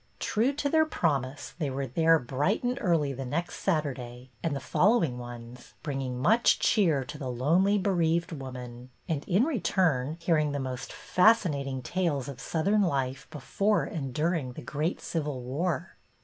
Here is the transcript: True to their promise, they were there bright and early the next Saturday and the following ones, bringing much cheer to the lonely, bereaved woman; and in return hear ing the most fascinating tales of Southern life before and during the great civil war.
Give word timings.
True 0.19 0.51
to 0.53 0.67
their 0.67 0.83
promise, 0.87 1.53
they 1.59 1.69
were 1.69 1.85
there 1.85 2.17
bright 2.17 2.63
and 2.63 2.79
early 2.81 3.13
the 3.13 3.23
next 3.23 3.57
Saturday 3.59 4.31
and 4.41 4.55
the 4.55 4.59
following 4.59 5.19
ones, 5.19 5.75
bringing 5.83 6.17
much 6.17 6.57
cheer 6.57 7.03
to 7.05 7.19
the 7.19 7.29
lonely, 7.29 7.77
bereaved 7.77 8.31
woman; 8.31 8.89
and 9.07 9.23
in 9.25 9.43
return 9.43 10.17
hear 10.19 10.37
ing 10.37 10.53
the 10.53 10.59
most 10.59 10.91
fascinating 10.91 11.83
tales 11.83 12.27
of 12.27 12.41
Southern 12.41 12.81
life 12.81 13.27
before 13.29 13.83
and 13.83 14.11
during 14.11 14.53
the 14.53 14.63
great 14.63 14.99
civil 14.99 15.43
war. 15.43 15.95